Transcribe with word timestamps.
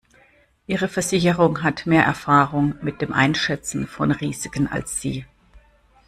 Ihre 0.65 0.87
Versicherung 0.87 1.61
hat 1.61 1.85
mehr 1.85 2.03
Erfahrung 2.03 2.73
mit 2.81 3.03
dem 3.03 3.13
Einschätzen 3.13 3.85
von 3.85 4.09
Risiken 4.09 4.67
als 4.67 4.99
Sie. 4.99 5.27